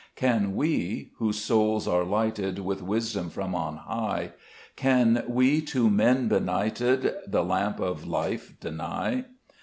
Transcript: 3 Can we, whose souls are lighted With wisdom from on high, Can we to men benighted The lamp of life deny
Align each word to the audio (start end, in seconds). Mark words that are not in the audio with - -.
3 0.15 0.27
Can 0.27 0.55
we, 0.55 1.11
whose 1.17 1.37
souls 1.39 1.87
are 1.87 2.03
lighted 2.03 2.57
With 2.57 2.81
wisdom 2.81 3.29
from 3.29 3.53
on 3.53 3.77
high, 3.77 4.31
Can 4.75 5.23
we 5.27 5.61
to 5.67 5.91
men 5.91 6.27
benighted 6.27 7.13
The 7.27 7.43
lamp 7.43 7.79
of 7.79 8.07
life 8.07 8.59
deny 8.59 9.25